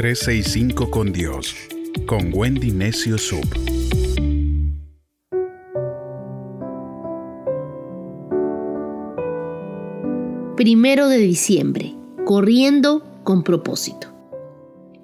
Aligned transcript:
365 0.00 0.90
con 0.90 1.12
Dios, 1.12 1.54
con 2.06 2.30
Wendy 2.32 2.70
Necio 2.70 3.18
Sub. 3.18 3.46
Primero 10.56 11.08
de 11.08 11.18
diciembre, 11.18 11.94
corriendo 12.24 13.04
con 13.24 13.42
propósito. 13.42 14.08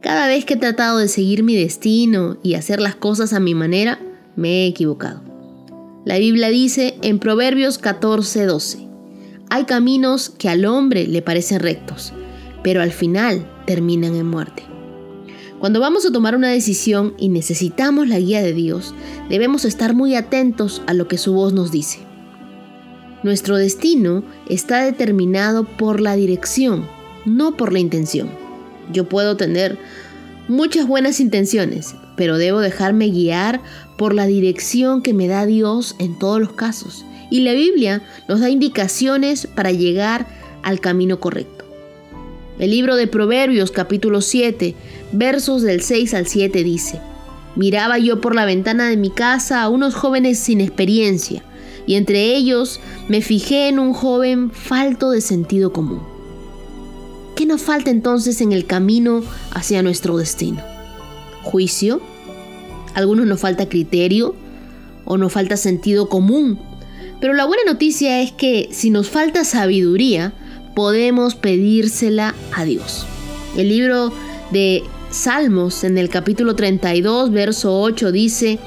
Cada 0.01 0.29
vez 0.29 0.47
que 0.47 0.55
he 0.55 0.57
tratado 0.57 0.97
de 0.97 1.09
seguir 1.09 1.43
mi 1.43 1.55
destino 1.57 2.39
y 2.43 2.55
hacer 2.55 2.81
las 2.81 2.97
cosas 2.97 3.35
a 3.35 3.39
mi 3.39 3.55
manera, 3.55 4.01
me 4.35 4.65
he 4.65 4.67
equivocado. 4.67 5.21
La 6.07 6.17
Biblia 6.17 6.49
dice 6.49 6.97
en 7.03 7.19
Proverbios 7.19 7.79
14:12, 7.79 8.89
hay 9.51 9.65
caminos 9.65 10.31
que 10.31 10.49
al 10.49 10.65
hombre 10.65 11.07
le 11.07 11.21
parecen 11.21 11.61
rectos, 11.61 12.15
pero 12.65 12.81
al 12.81 12.93
final 12.93 13.47
terminan 13.67 14.17
en 14.17 14.27
muerte. 14.27 14.76
Cuando 15.61 15.81
vamos 15.81 16.05
a 16.05 16.13
tomar 16.13 16.37
una 16.37 16.51
decisión 16.51 17.15
y 17.19 17.31
necesitamos 17.31 18.09
la 18.09 18.19
guía 18.19 18.43
de 18.43 18.53
Dios, 18.53 18.95
debemos 19.31 19.65
estar 19.65 19.95
muy 19.95 20.15
atentos 20.15 20.83
a 20.87 20.93
lo 20.93 21.09
que 21.09 21.17
su 21.17 21.33
voz 21.33 21.55
nos 21.55 21.71
dice. 21.71 22.01
Nuestro 23.23 23.57
destino 23.57 24.23
está 24.49 24.85
determinado 24.85 25.65
por 25.65 26.01
la 26.01 26.15
dirección, 26.15 26.87
no 27.25 27.57
por 27.57 27.73
la 27.73 27.79
intención. 27.79 28.29
Yo 28.93 29.09
puedo 29.09 29.37
tener 29.39 29.79
muchas 30.47 30.87
buenas 30.87 31.21
intenciones, 31.21 31.95
pero 32.17 32.37
debo 32.37 32.61
dejarme 32.61 33.09
guiar 33.09 33.63
por 33.97 34.15
la 34.15 34.27
dirección 34.27 35.01
que 35.01 35.15
me 35.15 35.27
da 35.27 35.47
Dios 35.47 35.97
en 35.99 36.19
todos 36.19 36.39
los 36.39 36.53
casos. 36.53 37.07
Y 37.31 37.41
la 37.41 37.55
Biblia 37.55 38.03
nos 38.29 38.41
da 38.41 38.51
indicaciones 38.51 39.47
para 39.47 39.73
llegar 39.73 40.27
al 40.63 40.81
camino 40.81 41.19
correcto. 41.19 41.56
El 42.59 42.71
libro 42.71 42.97
de 42.97 43.07
Proverbios 43.07 43.71
capítulo 43.71 44.23
7, 44.23 44.75
versos 45.13 45.61
del 45.61 45.83
6 45.83 46.15
al 46.15 46.27
7 46.27 46.65
dice, 46.65 47.01
Miraba 47.55 47.99
yo 47.99 48.23
por 48.23 48.35
la 48.35 48.47
ventana 48.47 48.89
de 48.89 48.97
mi 48.97 49.11
casa 49.11 49.61
a 49.61 49.69
unos 49.69 49.95
jóvenes 49.95 50.39
sin 50.39 50.63
experiencia, 50.63 51.43
y 51.87 51.97
entre 51.97 52.35
ellos 52.35 52.81
me 53.09 53.21
fijé 53.21 53.69
en 53.69 53.79
un 53.79 53.93
joven 53.93 54.51
falto 54.51 55.11
de 55.11 55.21
sentido 55.21 55.75
común. 55.75 56.01
¿Qué 57.35 57.45
nos 57.45 57.61
falta 57.61 57.91
entonces 57.91 58.41
en 58.41 58.53
el 58.53 58.65
camino 58.65 59.23
hacia 59.51 59.83
nuestro 59.83 60.17
destino? 60.17 60.63
¿Juicio? 61.43 62.01
¿Algunos 62.95 63.27
nos 63.27 63.39
falta 63.39 63.69
criterio? 63.69 64.35
¿O 65.05 65.19
nos 65.19 65.31
falta 65.31 65.59
sentido 65.59 66.09
común? 66.09 66.59
Pero 67.21 67.35
la 67.35 67.45
buena 67.45 67.65
noticia 67.67 68.23
es 68.23 68.33
que 68.33 68.71
si 68.73 68.89
nos 68.89 69.11
falta 69.11 69.45
sabiduría, 69.45 70.33
podemos 70.77 71.35
pedírsela 71.35 72.35
a 72.53 72.67
Dios. 72.67 73.07
El 73.57 73.71
libro 73.71 74.13
de 74.51 74.85
Salmos 75.11 75.85
en 75.85 75.97
el 75.97 76.11
capítulo 76.11 76.55
32, 76.55 77.33
verso 77.33 77.81
8 77.81 78.13
dice, 78.13 78.59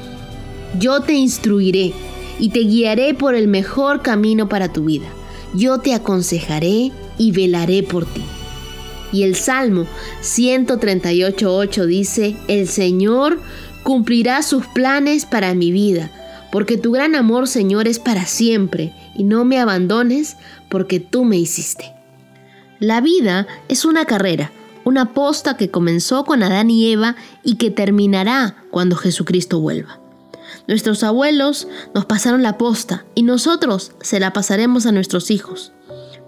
Yo 0.80 1.02
te 1.02 1.14
instruiré 1.14 1.94
y 2.40 2.50
te 2.50 2.62
guiaré 2.62 3.14
por 3.14 3.36
el 3.36 3.48
mejor 3.48 4.02
camino 4.02 4.50
para 4.50 4.74
tu 4.74 4.86
vida. 4.86 5.06
Yo 5.54 5.78
te 5.78 5.94
aconsejaré 5.94 6.92
y 7.20 7.32
velaré 7.32 7.84
por 7.84 8.08
ti. 8.08 8.24
Y 9.12 9.22
el 9.22 9.36
Salmo 9.36 9.86
138.8 10.24 11.86
dice, 11.86 12.36
El 12.48 12.68
Señor 12.68 13.40
cumplirá 13.84 14.42
sus 14.42 14.66
planes 14.66 15.28
para 15.28 15.54
mi 15.54 15.72
vida, 15.72 16.10
porque 16.52 16.76
tu 16.76 16.92
gran 16.92 17.14
amor, 17.14 17.48
Señor, 17.48 17.88
es 17.88 18.00
para 18.00 18.26
siempre, 18.26 18.94
y 19.16 19.26
no 19.26 19.46
me 19.46 19.60
abandones, 19.60 20.38
porque 20.70 21.00
tú 21.00 21.24
me 21.24 21.38
hiciste. 21.38 21.99
La 22.80 23.02
vida 23.02 23.46
es 23.68 23.84
una 23.84 24.06
carrera, 24.06 24.52
una 24.86 25.14
posta 25.14 25.58
que 25.58 25.70
comenzó 25.70 26.24
con 26.24 26.44
Adán 26.44 26.72
y 26.72 26.92
Eva 26.92 27.18
y 27.44 27.56
que 27.56 27.72
terminará 27.72 28.64
cuando 28.72 28.96
Jesucristo 28.96 29.60
vuelva. 29.60 30.00
Nuestros 30.66 31.04
abuelos 31.04 31.68
nos 31.94 32.06
pasaron 32.06 32.42
la 32.42 32.58
posta 32.58 33.06
y 33.16 33.24
nosotros 33.24 33.92
se 34.00 34.22
la 34.22 34.32
pasaremos 34.32 34.86
a 34.86 34.94
nuestros 34.94 35.30
hijos. 35.30 35.74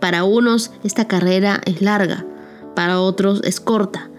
Para 0.01 0.25
unos 0.25 0.71
esta 0.83 1.07
carrera 1.07 1.61
es 1.65 1.81
larga, 1.81 2.25
para 2.75 2.99
otros 2.99 3.41
es 3.45 3.61
corta, 3.61 4.09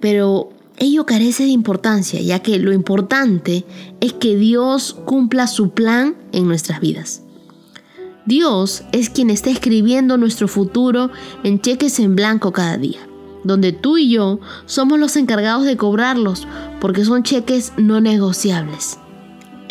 pero 0.00 0.50
ello 0.76 1.06
carece 1.06 1.42
de 1.42 1.50
importancia, 1.50 2.20
ya 2.20 2.38
que 2.38 2.58
lo 2.60 2.72
importante 2.72 3.64
es 4.00 4.12
que 4.12 4.36
Dios 4.36 4.96
cumpla 5.04 5.48
su 5.48 5.70
plan 5.70 6.14
en 6.30 6.46
nuestras 6.46 6.80
vidas. 6.80 7.22
Dios 8.28 8.82
es 8.92 9.08
quien 9.08 9.30
está 9.30 9.48
escribiendo 9.48 10.18
nuestro 10.18 10.48
futuro 10.48 11.10
en 11.44 11.62
cheques 11.62 11.98
en 11.98 12.14
blanco 12.14 12.52
cada 12.52 12.76
día, 12.76 12.98
donde 13.42 13.72
tú 13.72 13.96
y 13.96 14.10
yo 14.10 14.38
somos 14.66 14.98
los 14.98 15.16
encargados 15.16 15.64
de 15.64 15.78
cobrarlos 15.78 16.46
porque 16.78 17.06
son 17.06 17.22
cheques 17.22 17.72
no 17.78 18.02
negociables. 18.02 18.98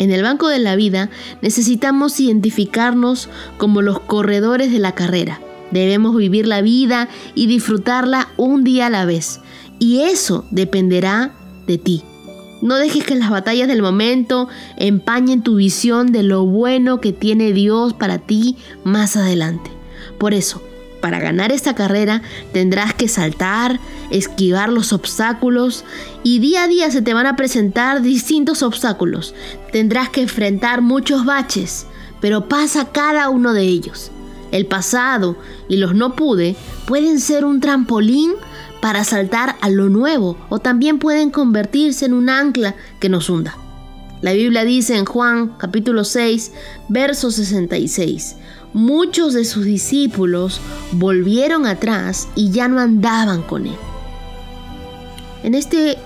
En 0.00 0.10
el 0.10 0.24
banco 0.24 0.48
de 0.48 0.58
la 0.58 0.74
vida 0.74 1.08
necesitamos 1.40 2.18
identificarnos 2.18 3.28
como 3.58 3.80
los 3.80 4.00
corredores 4.00 4.72
de 4.72 4.80
la 4.80 4.90
carrera. 4.90 5.40
Debemos 5.70 6.16
vivir 6.16 6.48
la 6.48 6.60
vida 6.60 7.08
y 7.36 7.46
disfrutarla 7.46 8.26
un 8.36 8.64
día 8.64 8.86
a 8.86 8.90
la 8.90 9.04
vez. 9.04 9.38
Y 9.78 10.00
eso 10.00 10.44
dependerá 10.50 11.32
de 11.68 11.78
ti. 11.78 12.02
No 12.60 12.76
dejes 12.76 13.04
que 13.04 13.14
las 13.14 13.30
batallas 13.30 13.68
del 13.68 13.82
momento 13.82 14.48
empañen 14.76 15.42
tu 15.42 15.56
visión 15.56 16.12
de 16.12 16.22
lo 16.22 16.44
bueno 16.44 17.00
que 17.00 17.12
tiene 17.12 17.52
Dios 17.52 17.94
para 17.94 18.18
ti 18.18 18.56
más 18.82 19.16
adelante. 19.16 19.70
Por 20.18 20.34
eso, 20.34 20.60
para 21.00 21.20
ganar 21.20 21.52
esta 21.52 21.74
carrera 21.74 22.22
tendrás 22.52 22.94
que 22.94 23.08
saltar, 23.08 23.78
esquivar 24.10 24.70
los 24.70 24.92
obstáculos 24.92 25.84
y 26.24 26.40
día 26.40 26.64
a 26.64 26.68
día 26.68 26.90
se 26.90 27.02
te 27.02 27.14
van 27.14 27.26
a 27.26 27.36
presentar 27.36 28.02
distintos 28.02 28.62
obstáculos. 28.62 29.34
Tendrás 29.70 30.08
que 30.08 30.22
enfrentar 30.22 30.82
muchos 30.82 31.24
baches, 31.24 31.86
pero 32.20 32.48
pasa 32.48 32.90
cada 32.90 33.28
uno 33.28 33.52
de 33.52 33.62
ellos. 33.62 34.10
El 34.50 34.66
pasado 34.66 35.36
y 35.68 35.76
los 35.76 35.94
no 35.94 36.16
pude 36.16 36.56
pueden 36.86 37.20
ser 37.20 37.44
un 37.44 37.60
trampolín 37.60 38.32
para 38.80 39.04
saltar 39.04 39.56
a 39.60 39.68
lo 39.70 39.88
nuevo 39.88 40.36
o 40.48 40.58
también 40.58 40.98
pueden 40.98 41.30
convertirse 41.30 42.06
en 42.06 42.12
un 42.12 42.28
ancla 42.28 42.74
que 43.00 43.08
nos 43.08 43.28
hunda. 43.30 43.56
La 44.20 44.32
Biblia 44.32 44.64
dice 44.64 44.96
en 44.96 45.04
Juan 45.04 45.54
capítulo 45.58 46.04
6, 46.04 46.52
verso 46.88 47.30
66, 47.30 48.36
muchos 48.72 49.34
de 49.34 49.44
sus 49.44 49.64
discípulos 49.64 50.60
volvieron 50.92 51.66
atrás 51.66 52.28
y 52.34 52.50
ya 52.50 52.68
no 52.68 52.80
andaban 52.80 53.42
con 53.42 53.66
él. 53.66 53.76
En 55.44 55.54
este 55.54 55.98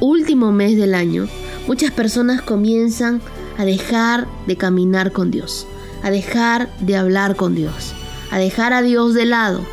último 0.00 0.50
mes 0.50 0.76
del 0.76 0.94
año, 0.94 1.28
muchas 1.68 1.92
personas 1.92 2.42
comienzan 2.42 3.20
a 3.56 3.64
dejar 3.64 4.26
de 4.46 4.56
caminar 4.56 5.12
con 5.12 5.30
Dios, 5.30 5.66
a 6.02 6.10
dejar 6.10 6.68
de 6.80 6.96
hablar 6.96 7.36
con 7.36 7.54
Dios, 7.54 7.92
a 8.32 8.38
dejar 8.38 8.72
a 8.72 8.82
Dios 8.82 9.14
de 9.14 9.26
lado 9.26 9.64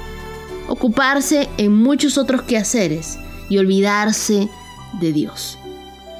ocuparse 0.68 1.50
en 1.58 1.74
muchos 1.74 2.18
otros 2.18 2.42
quehaceres 2.44 3.18
y 3.50 3.58
olvidarse 3.58 4.50
de 5.00 5.14
Dios. 5.14 5.58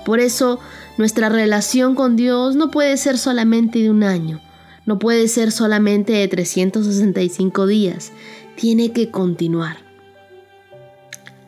Por 0.06 0.20
eso 0.20 0.60
nuestra 0.98 1.30
relación 1.30 1.96
con 1.96 2.16
Dios 2.16 2.56
no 2.56 2.72
puede 2.72 2.98
ser 2.98 3.18
solamente 3.18 3.80
de 3.80 3.90
un 3.90 4.04
año, 4.04 4.42
no 4.86 5.00
puede 5.00 5.28
ser 5.28 5.52
solamente 5.52 6.14
de 6.14 6.28
365 6.28 7.68
días, 7.68 8.12
tiene 8.56 8.92
que 8.94 9.12
continuar. 9.12 9.78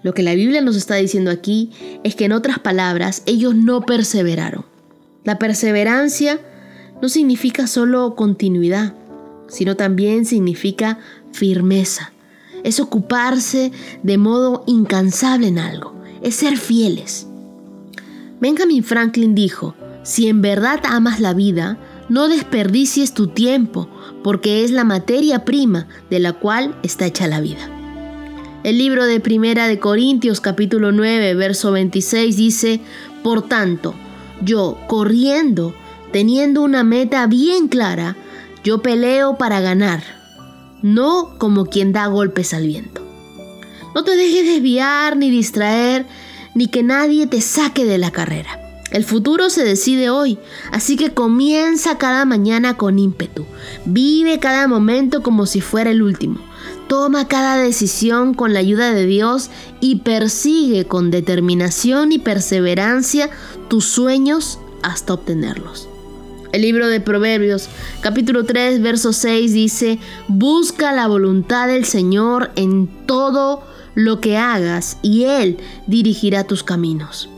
Lo 0.03 0.13
que 0.13 0.23
la 0.23 0.33
Biblia 0.33 0.61
nos 0.61 0.75
está 0.75 0.95
diciendo 0.95 1.31
aquí 1.31 1.71
es 2.03 2.15
que 2.15 2.25
en 2.25 2.31
otras 2.31 2.59
palabras 2.59 3.23
ellos 3.25 3.55
no 3.55 3.81
perseveraron. 3.81 4.65
La 5.25 5.37
perseverancia 5.39 6.39
no 7.01 7.09
significa 7.09 7.67
solo 7.67 8.15
continuidad, 8.15 8.93
sino 9.47 9.75
también 9.75 10.25
significa 10.25 10.99
firmeza 11.31 12.13
es 12.63 12.79
ocuparse 12.79 13.71
de 14.03 14.17
modo 14.17 14.63
incansable 14.67 15.47
en 15.47 15.59
algo, 15.59 15.93
es 16.21 16.35
ser 16.35 16.57
fieles. 16.57 17.27
Benjamin 18.39 18.83
Franklin 18.83 19.35
dijo, 19.35 19.75
si 20.03 20.27
en 20.27 20.41
verdad 20.41 20.79
amas 20.85 21.19
la 21.19 21.33
vida, 21.33 21.77
no 22.07 22.27
desperdicies 22.27 23.13
tu 23.13 23.27
tiempo, 23.27 23.87
porque 24.23 24.63
es 24.63 24.71
la 24.71 24.83
materia 24.83 25.45
prima 25.45 25.87
de 26.09 26.19
la 26.19 26.33
cual 26.33 26.75
está 26.83 27.05
hecha 27.05 27.27
la 27.27 27.41
vida. 27.41 27.69
El 28.63 28.77
libro 28.77 29.05
de 29.05 29.19
Primera 29.19 29.67
de 29.67 29.79
Corintios 29.79 30.41
capítulo 30.41 30.91
9, 30.91 31.33
verso 31.35 31.71
26 31.71 32.35
dice, 32.35 32.81
Por 33.23 33.47
tanto, 33.47 33.93
yo, 34.41 34.77
corriendo, 34.87 35.73
teniendo 36.11 36.61
una 36.61 36.83
meta 36.83 37.25
bien 37.27 37.67
clara, 37.67 38.17
yo 38.63 38.81
peleo 38.81 39.37
para 39.37 39.61
ganar 39.61 40.18
no 40.81 41.37
como 41.37 41.65
quien 41.65 41.91
da 41.91 42.07
golpes 42.07 42.53
al 42.53 42.67
viento. 42.67 43.01
No 43.95 44.03
te 44.03 44.15
dejes 44.15 44.45
desviar 44.45 45.17
ni 45.17 45.29
distraer, 45.29 46.05
ni 46.55 46.67
que 46.67 46.83
nadie 46.83 47.27
te 47.27 47.41
saque 47.41 47.85
de 47.85 47.97
la 47.97 48.11
carrera. 48.11 48.59
El 48.91 49.03
futuro 49.03 49.49
se 49.49 49.63
decide 49.63 50.09
hoy, 50.09 50.39
así 50.71 50.95
que 50.95 51.13
comienza 51.13 51.97
cada 51.97 52.25
mañana 52.25 52.75
con 52.75 52.97
ímpetu. 52.97 53.45
Vive 53.85 54.39
cada 54.39 54.67
momento 54.67 55.21
como 55.21 55.45
si 55.45 55.61
fuera 55.61 55.91
el 55.91 56.01
último. 56.01 56.39
Toma 56.87 57.27
cada 57.27 57.57
decisión 57.57 58.33
con 58.33 58.53
la 58.53 58.59
ayuda 58.59 58.91
de 58.91 59.05
Dios 59.05 59.51
y 59.79 59.97
persigue 59.97 60.85
con 60.85 61.11
determinación 61.11 62.11
y 62.11 62.17
perseverancia 62.17 63.29
tus 63.67 63.85
sueños 63.85 64.59
hasta 64.81 65.13
obtenerlos. 65.13 65.87
El 66.51 66.63
libro 66.63 66.87
de 66.87 66.99
Proverbios, 66.99 67.69
capítulo 68.01 68.43
3, 68.43 68.81
verso 68.81 69.13
6 69.13 69.53
dice, 69.53 69.99
Busca 70.27 70.91
la 70.91 71.07
voluntad 71.07 71.67
del 71.67 71.85
Señor 71.85 72.51
en 72.55 72.87
todo 73.05 73.63
lo 73.95 74.19
que 74.19 74.37
hagas 74.37 74.97
y 75.01 75.25
Él 75.25 75.57
dirigirá 75.87 76.45
tus 76.45 76.63
caminos. 76.63 77.29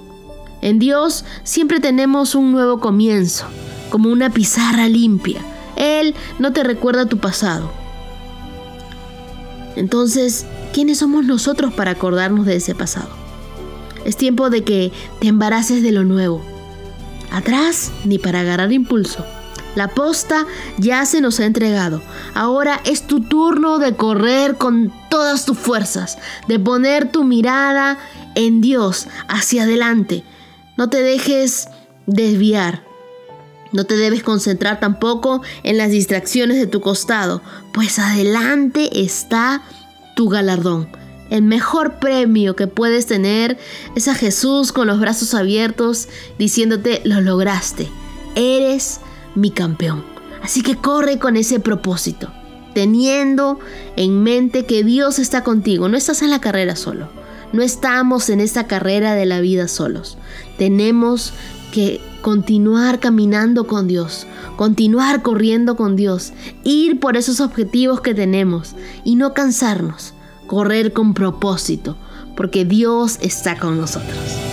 En 0.62 0.80
Dios 0.80 1.25
siempre 1.44 1.80
tenemos 1.80 2.36
un 2.36 2.52
nuevo 2.52 2.80
comienzo, 2.80 3.46
como 3.90 4.10
una 4.10 4.30
pizarra 4.30 4.88
limpia. 4.88 5.42
Él 5.75 6.13
no 6.40 6.54
te 6.54 6.63
recuerda 6.63 7.08
tu 7.08 7.18
pasado, 7.18 7.72
entonces, 9.75 10.46
¿quiénes 10.74 11.00
somos 11.00 11.25
nosotros 11.25 11.74
para 11.74 11.92
acordarnos 11.92 12.46
de 12.46 12.58
ese 12.58 12.75
pasado? 12.75 13.10
Es 14.06 14.18
tiempo 14.18 14.50
de 14.50 14.63
que 14.63 14.92
te 15.19 15.28
embaraces 15.28 15.81
de 15.84 15.92
lo 15.92 16.04
nuevo. 16.04 16.42
Atrás, 17.31 17.92
ni 18.06 18.19
para 18.19 18.42
agarrar 18.42 18.72
impulso. 18.72 19.25
La 19.75 19.88
posta 19.88 20.45
ya 20.78 21.06
se 21.06 21.22
nos 21.22 21.39
ha 21.39 21.45
entregado. 21.45 22.01
Ahora 22.33 22.81
es 22.83 23.07
tu 23.07 23.22
turno 23.22 23.80
de 23.80 23.95
correr 23.95 24.57
con 24.57 24.92
todas 25.10 25.45
tus 25.45 25.57
fuerzas, 25.57 26.18
de 26.48 26.60
poner 26.60 27.10
tu 27.10 27.24
mirada 27.24 27.98
en 28.36 28.60
Dios 28.60 29.07
hacia 29.30 29.63
adelante. 29.63 30.24
No 30.78 30.89
te 30.89 31.01
dejes 31.01 31.69
desviar. 32.06 32.83
No 33.72 33.86
te 33.86 33.95
debes 33.95 34.24
concentrar 34.24 34.81
tampoco 34.81 35.42
en 35.63 35.77
las 35.77 35.92
distracciones 35.92 36.57
de 36.57 36.68
tu 36.68 36.81
costado, 36.81 37.42
pues 37.74 38.00
adelante 38.00 39.01
está 39.01 39.62
tu 40.18 40.27
galardón. 40.27 40.89
El 41.31 41.44
mejor 41.44 41.94
premio 41.95 42.57
que 42.57 42.68
puedes 42.68 43.07
tener 43.07 43.57
es 43.95 44.10
a 44.10 44.16
Jesús 44.16 44.74
con 44.74 44.86
los 44.86 45.00
brazos 45.00 45.33
abiertos 45.33 46.10
diciéndote, 46.38 47.01
lo 47.06 47.22
lograste, 47.22 47.88
eres 48.36 49.00
mi 49.33 49.50
campeón. 49.50 50.04
Así 50.44 50.62
que 50.62 50.75
corre 50.75 51.19
con 51.19 51.38
ese 51.38 51.62
propósito, 51.62 52.33
teniendo 52.74 53.60
en 53.95 54.22
mente 54.24 54.66
que 54.66 54.83
Dios 54.83 55.19
está 55.19 55.42
contigo, 55.42 55.88
no 55.88 55.95
estás 55.95 56.22
en 56.22 56.31
la 56.31 56.42
carrera 56.42 56.75
solo. 56.75 57.07
No 57.54 57.62
estamos 57.62 58.30
en 58.30 58.42
esta 58.42 58.68
carrera 58.68 59.13
de 59.13 59.25
la 59.25 59.39
vida 59.39 59.69
solos. 59.69 60.18
Tenemos 60.57 61.34
que 61.72 62.01
continuar 62.22 63.00
caminando 63.00 63.68
con 63.68 63.88
Dios, 63.88 64.27
continuar 64.57 65.22
corriendo 65.22 65.77
con 65.77 65.95
Dios, 65.95 66.34
ir 66.66 67.00
por 67.00 67.16
esos 67.16 67.39
objetivos 67.39 68.01
que 68.01 68.13
tenemos 68.13 68.75
y 69.06 69.16
no 69.16 69.34
cansarnos, 69.34 70.13
correr 70.51 70.92
con 70.92 71.13
propósito, 71.13 71.95
porque 72.36 72.65
Dios 72.65 73.19
está 73.21 73.57
con 73.57 73.77
nosotros. 73.80 74.50